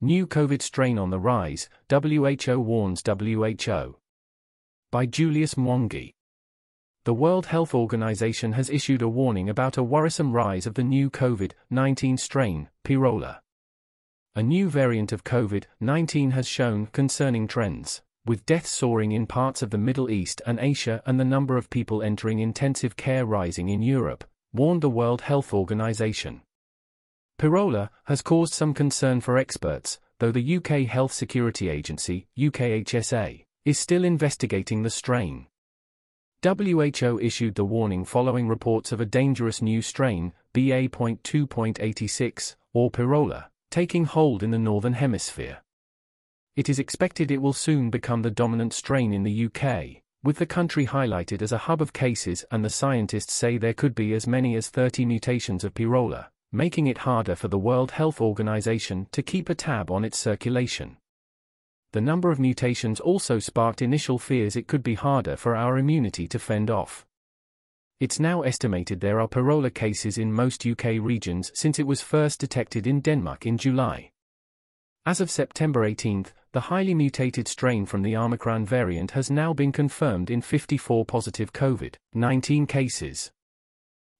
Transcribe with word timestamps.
New 0.00 0.28
COVID 0.28 0.62
strain 0.62 0.96
on 0.96 1.10
the 1.10 1.18
rise, 1.18 1.68
WHO 1.90 2.60
warns 2.60 3.02
WHO. 3.04 3.96
By 4.92 5.06
Julius 5.06 5.54
Mwangi. 5.54 6.14
The 7.04 7.14
World 7.14 7.46
Health 7.46 7.74
Organization 7.74 8.52
has 8.52 8.70
issued 8.70 9.02
a 9.02 9.08
warning 9.08 9.48
about 9.48 9.76
a 9.76 9.82
worrisome 9.82 10.32
rise 10.32 10.68
of 10.68 10.74
the 10.74 10.84
new 10.84 11.10
COVID 11.10 11.50
19 11.68 12.16
strain, 12.16 12.68
Pirola. 12.84 13.40
A 14.36 14.42
new 14.44 14.70
variant 14.70 15.10
of 15.10 15.24
COVID 15.24 15.64
19 15.80 16.30
has 16.30 16.46
shown 16.46 16.86
concerning 16.86 17.48
trends, 17.48 18.00
with 18.24 18.46
deaths 18.46 18.70
soaring 18.70 19.10
in 19.10 19.26
parts 19.26 19.62
of 19.62 19.70
the 19.70 19.78
Middle 19.78 20.10
East 20.10 20.40
and 20.46 20.60
Asia 20.60 21.02
and 21.06 21.18
the 21.18 21.24
number 21.24 21.56
of 21.56 21.70
people 21.70 22.04
entering 22.04 22.38
intensive 22.38 22.94
care 22.94 23.26
rising 23.26 23.68
in 23.68 23.82
Europe, 23.82 24.22
warned 24.52 24.80
the 24.80 24.90
World 24.90 25.22
Health 25.22 25.52
Organization. 25.52 26.42
Pirola 27.38 27.90
has 28.06 28.20
caused 28.20 28.52
some 28.52 28.74
concern 28.74 29.20
for 29.20 29.38
experts, 29.38 30.00
though 30.18 30.32
the 30.32 30.56
UK 30.56 30.88
Health 30.88 31.12
Security 31.12 31.68
Agency, 31.68 32.26
UKHSA, 32.36 33.44
is 33.64 33.78
still 33.78 34.02
investigating 34.02 34.82
the 34.82 34.90
strain. 34.90 35.46
WHO 36.42 37.20
issued 37.20 37.54
the 37.54 37.64
warning 37.64 38.04
following 38.04 38.48
reports 38.48 38.90
of 38.90 39.00
a 39.00 39.06
dangerous 39.06 39.62
new 39.62 39.82
strain, 39.82 40.32
BA.2.86, 40.52 42.56
or 42.74 42.90
Pirola, 42.90 43.44
taking 43.70 44.04
hold 44.04 44.42
in 44.42 44.50
the 44.50 44.58
Northern 44.58 44.94
Hemisphere. 44.94 45.58
It 46.56 46.68
is 46.68 46.80
expected 46.80 47.30
it 47.30 47.40
will 47.40 47.52
soon 47.52 47.88
become 47.88 48.22
the 48.22 48.32
dominant 48.32 48.72
strain 48.72 49.12
in 49.12 49.22
the 49.22 49.46
UK, 49.46 50.02
with 50.24 50.38
the 50.38 50.46
country 50.46 50.86
highlighted 50.86 51.40
as 51.40 51.52
a 51.52 51.58
hub 51.58 51.80
of 51.80 51.92
cases 51.92 52.44
and 52.50 52.64
the 52.64 52.70
scientists 52.70 53.32
say 53.32 53.58
there 53.58 53.74
could 53.74 53.94
be 53.94 54.12
as 54.12 54.26
many 54.26 54.56
as 54.56 54.68
30 54.68 55.06
mutations 55.06 55.62
of 55.62 55.74
Pirola, 55.74 56.26
making 56.52 56.86
it 56.86 56.98
harder 56.98 57.34
for 57.34 57.48
the 57.48 57.58
World 57.58 57.90
Health 57.90 58.20
Organization 58.20 59.06
to 59.12 59.22
keep 59.22 59.48
a 59.48 59.54
tab 59.54 59.90
on 59.90 60.04
its 60.04 60.18
circulation. 60.18 60.96
The 61.92 62.00
number 62.00 62.30
of 62.30 62.38
mutations 62.38 63.00
also 63.00 63.38
sparked 63.38 63.82
initial 63.82 64.18
fears 64.18 64.56
it 64.56 64.66
could 64.66 64.82
be 64.82 64.94
harder 64.94 65.36
for 65.36 65.56
our 65.56 65.78
immunity 65.78 66.26
to 66.28 66.38
fend 66.38 66.70
off. 66.70 67.06
It's 68.00 68.20
now 68.20 68.42
estimated 68.42 69.00
there 69.00 69.20
are 69.20 69.26
Pirola 69.26 69.74
cases 69.74 70.18
in 70.18 70.32
most 70.32 70.66
UK 70.66 71.00
regions 71.00 71.50
since 71.54 71.78
it 71.78 71.86
was 71.86 72.00
first 72.00 72.38
detected 72.38 72.86
in 72.86 73.00
Denmark 73.00 73.44
in 73.44 73.58
July. 73.58 74.10
As 75.04 75.20
of 75.20 75.30
September 75.30 75.84
18, 75.84 76.26
the 76.52 76.60
highly 76.60 76.94
mutated 76.94 77.48
strain 77.48 77.86
from 77.86 78.02
the 78.02 78.16
Omicron 78.16 78.66
variant 78.66 79.12
has 79.12 79.30
now 79.30 79.52
been 79.52 79.72
confirmed 79.72 80.30
in 80.30 80.42
54 80.42 81.04
positive 81.06 81.52
COVID 81.52 81.94
19 82.14 82.66
cases. 82.66 83.32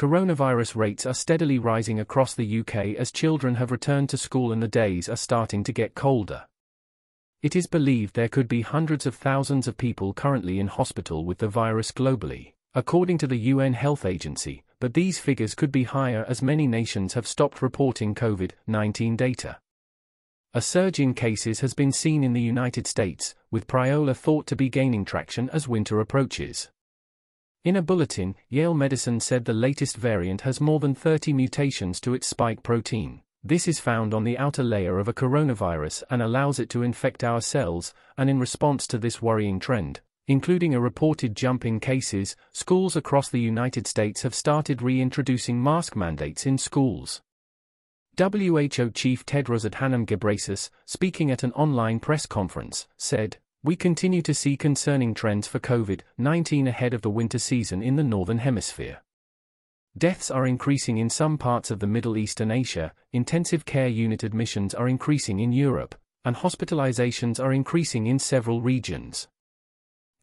Coronavirus 0.00 0.76
rates 0.76 1.04
are 1.04 1.12
steadily 1.12 1.58
rising 1.58 2.00
across 2.00 2.32
the 2.32 2.60
UK 2.60 2.96
as 2.96 3.12
children 3.12 3.56
have 3.56 3.70
returned 3.70 4.08
to 4.08 4.16
school 4.16 4.50
and 4.50 4.62
the 4.62 4.66
days 4.66 5.10
are 5.10 5.14
starting 5.14 5.62
to 5.62 5.74
get 5.74 5.94
colder. 5.94 6.46
It 7.42 7.54
is 7.54 7.66
believed 7.66 8.14
there 8.14 8.26
could 8.26 8.48
be 8.48 8.62
hundreds 8.62 9.04
of 9.04 9.14
thousands 9.14 9.68
of 9.68 9.76
people 9.76 10.14
currently 10.14 10.58
in 10.58 10.68
hospital 10.68 11.26
with 11.26 11.36
the 11.36 11.48
virus 11.48 11.92
globally, 11.92 12.54
according 12.72 13.18
to 13.18 13.26
the 13.26 13.36
UN 13.52 13.74
Health 13.74 14.06
Agency, 14.06 14.62
but 14.78 14.94
these 14.94 15.18
figures 15.18 15.54
could 15.54 15.70
be 15.70 15.84
higher 15.84 16.24
as 16.26 16.40
many 16.40 16.66
nations 16.66 17.12
have 17.12 17.26
stopped 17.26 17.60
reporting 17.60 18.14
COVID 18.14 18.52
19 18.66 19.16
data. 19.16 19.58
A 20.54 20.62
surge 20.62 20.98
in 20.98 21.12
cases 21.12 21.60
has 21.60 21.74
been 21.74 21.92
seen 21.92 22.24
in 22.24 22.32
the 22.32 22.40
United 22.40 22.86
States, 22.86 23.34
with 23.50 23.66
Pirola 23.66 24.16
thought 24.16 24.46
to 24.46 24.56
be 24.56 24.70
gaining 24.70 25.04
traction 25.04 25.50
as 25.50 25.68
winter 25.68 26.00
approaches. 26.00 26.70
In 27.62 27.76
a 27.76 27.82
bulletin, 27.82 28.36
Yale 28.48 28.72
Medicine 28.72 29.20
said 29.20 29.44
the 29.44 29.52
latest 29.52 29.98
variant 29.98 30.40
has 30.42 30.62
more 30.62 30.80
than 30.80 30.94
30 30.94 31.34
mutations 31.34 32.00
to 32.00 32.14
its 32.14 32.26
spike 32.26 32.62
protein. 32.62 33.20
This 33.44 33.68
is 33.68 33.78
found 33.78 34.14
on 34.14 34.24
the 34.24 34.38
outer 34.38 34.62
layer 34.62 34.98
of 34.98 35.08
a 35.08 35.12
coronavirus 35.12 36.02
and 36.08 36.22
allows 36.22 36.58
it 36.58 36.70
to 36.70 36.82
infect 36.82 37.22
our 37.22 37.42
cells, 37.42 37.92
and 38.16 38.30
in 38.30 38.40
response 38.40 38.86
to 38.86 38.96
this 38.96 39.20
worrying 39.20 39.60
trend, 39.60 40.00
including 40.26 40.74
a 40.74 40.80
reported 40.80 41.36
jump 41.36 41.66
in 41.66 41.80
cases, 41.80 42.34
schools 42.50 42.96
across 42.96 43.28
the 43.28 43.40
United 43.40 43.86
States 43.86 44.22
have 44.22 44.34
started 44.34 44.80
reintroducing 44.80 45.62
mask 45.62 45.94
mandates 45.94 46.46
in 46.46 46.56
schools. 46.56 47.20
WHO 48.16 48.90
Chief 48.94 49.26
Tedros 49.26 49.68
Adhanom 49.68 50.06
Ghebreyesus, 50.06 50.70
speaking 50.86 51.30
at 51.30 51.42
an 51.42 51.52
online 51.52 52.00
press 52.00 52.24
conference, 52.24 52.86
said, 52.96 53.36
we 53.62 53.76
continue 53.76 54.22
to 54.22 54.32
see 54.32 54.56
concerning 54.56 55.12
trends 55.12 55.46
for 55.46 55.58
COVID 55.58 56.00
19 56.16 56.66
ahead 56.66 56.94
of 56.94 57.02
the 57.02 57.10
winter 57.10 57.38
season 57.38 57.82
in 57.82 57.96
the 57.96 58.02
Northern 58.02 58.38
Hemisphere. 58.38 59.02
Deaths 59.98 60.30
are 60.30 60.46
increasing 60.46 60.96
in 60.96 61.10
some 61.10 61.36
parts 61.36 61.70
of 61.70 61.78
the 61.78 61.86
Middle 61.86 62.16
East 62.16 62.40
and 62.40 62.50
Asia, 62.50 62.94
intensive 63.12 63.66
care 63.66 63.88
unit 63.88 64.22
admissions 64.22 64.72
are 64.72 64.88
increasing 64.88 65.40
in 65.40 65.52
Europe, 65.52 65.94
and 66.24 66.36
hospitalizations 66.36 67.38
are 67.38 67.52
increasing 67.52 68.06
in 68.06 68.18
several 68.18 68.62
regions. 68.62 69.28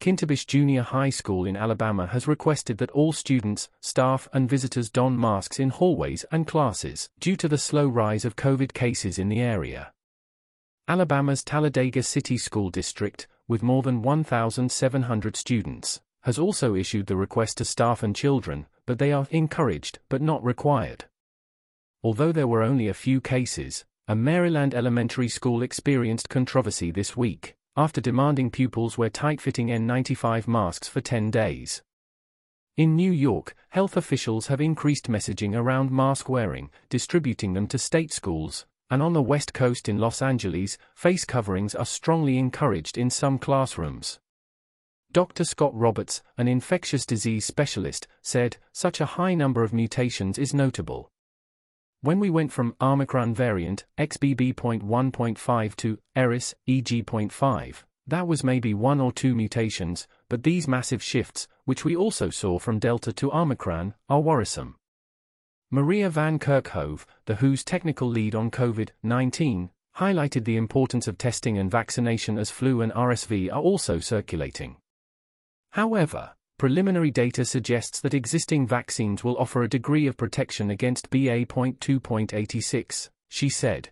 Kinterbish 0.00 0.46
Junior 0.46 0.82
High 0.82 1.10
School 1.10 1.44
in 1.44 1.56
Alabama 1.56 2.08
has 2.08 2.26
requested 2.26 2.78
that 2.78 2.90
all 2.90 3.12
students, 3.12 3.68
staff, 3.80 4.28
and 4.32 4.48
visitors 4.48 4.90
don 4.90 5.18
masks 5.18 5.60
in 5.60 5.68
hallways 5.70 6.24
and 6.32 6.46
classes 6.46 7.08
due 7.20 7.36
to 7.36 7.46
the 7.46 7.58
slow 7.58 7.86
rise 7.86 8.24
of 8.24 8.34
COVID 8.34 8.72
cases 8.72 9.16
in 9.16 9.28
the 9.28 9.40
area. 9.40 9.92
Alabama's 10.90 11.44
Talladega 11.44 12.02
City 12.02 12.38
School 12.38 12.70
District, 12.70 13.28
with 13.46 13.62
more 13.62 13.82
than 13.82 14.00
1,700 14.00 15.36
students, 15.36 16.00
has 16.22 16.38
also 16.38 16.74
issued 16.74 17.08
the 17.08 17.16
request 17.16 17.58
to 17.58 17.66
staff 17.66 18.02
and 18.02 18.16
children, 18.16 18.64
but 18.86 18.98
they 18.98 19.12
are 19.12 19.26
encouraged 19.30 19.98
but 20.08 20.22
not 20.22 20.42
required. 20.42 21.04
Although 22.02 22.32
there 22.32 22.46
were 22.46 22.62
only 22.62 22.88
a 22.88 22.94
few 22.94 23.20
cases, 23.20 23.84
a 24.06 24.16
Maryland 24.16 24.74
elementary 24.74 25.28
school 25.28 25.60
experienced 25.60 26.30
controversy 26.30 26.90
this 26.90 27.14
week, 27.14 27.54
after 27.76 28.00
demanding 28.00 28.50
pupils 28.50 28.96
wear 28.96 29.10
tight-fitting 29.10 29.66
N95 29.66 30.48
masks 30.48 30.88
for 30.88 31.02
10 31.02 31.30
days. 31.30 31.82
In 32.78 32.96
New 32.96 33.12
York, 33.12 33.54
health 33.68 33.94
officials 33.94 34.46
have 34.46 34.62
increased 34.62 35.10
messaging 35.10 35.54
around 35.54 35.90
mask 35.90 36.30
wearing, 36.30 36.70
distributing 36.88 37.52
them 37.52 37.66
to 37.66 37.76
state 37.76 38.10
schools, 38.10 38.64
and 38.90 39.02
on 39.02 39.12
the 39.12 39.22
West 39.22 39.52
Coast 39.52 39.88
in 39.88 39.98
Los 39.98 40.22
Angeles, 40.22 40.78
face 40.94 41.24
coverings 41.24 41.74
are 41.74 41.86
strongly 41.86 42.38
encouraged 42.38 42.96
in 42.96 43.10
some 43.10 43.38
classrooms. 43.38 44.18
Dr. 45.10 45.44
Scott 45.44 45.74
Roberts, 45.74 46.22
an 46.36 46.48
infectious 46.48 47.06
disease 47.06 47.44
specialist, 47.44 48.06
said, 48.20 48.58
such 48.72 49.00
a 49.00 49.06
high 49.16 49.34
number 49.34 49.62
of 49.62 49.72
mutations 49.72 50.38
is 50.38 50.52
notable. 50.52 51.10
When 52.00 52.20
we 52.20 52.30
went 52.30 52.52
from 52.52 52.76
Omicron 52.80 53.34
variant, 53.34 53.84
XBB.1.5 53.98 55.76
to 55.76 55.98
Eris, 56.14 56.54
EG.5, 56.68 57.82
that 58.06 58.26
was 58.26 58.44
maybe 58.44 58.72
one 58.72 59.00
or 59.00 59.12
two 59.12 59.34
mutations, 59.34 60.06
but 60.28 60.42
these 60.42 60.68
massive 60.68 61.02
shifts, 61.02 61.48
which 61.64 61.84
we 61.84 61.96
also 61.96 62.30
saw 62.30 62.58
from 62.58 62.78
Delta 62.78 63.12
to 63.14 63.32
Omicron, 63.32 63.94
are 64.08 64.20
worrisome. 64.20 64.76
Maria 65.70 66.08
Van 66.08 66.38
Kerkhove, 66.38 67.04
the 67.26 67.34
WHO's 67.34 67.62
technical 67.62 68.08
lead 68.08 68.34
on 68.34 68.50
COVID 68.50 68.88
19, 69.02 69.68
highlighted 69.98 70.44
the 70.44 70.56
importance 70.56 71.06
of 71.06 71.18
testing 71.18 71.58
and 71.58 71.70
vaccination 71.70 72.38
as 72.38 72.50
flu 72.50 72.80
and 72.80 72.90
RSV 72.92 73.52
are 73.52 73.60
also 73.60 73.98
circulating. 73.98 74.76
However, 75.72 76.30
preliminary 76.56 77.10
data 77.10 77.44
suggests 77.44 78.00
that 78.00 78.14
existing 78.14 78.66
vaccines 78.66 79.22
will 79.22 79.36
offer 79.36 79.62
a 79.62 79.68
degree 79.68 80.06
of 80.06 80.16
protection 80.16 80.70
against 80.70 81.10
BA.2.86, 81.10 83.10
she 83.28 83.50
said. 83.50 83.90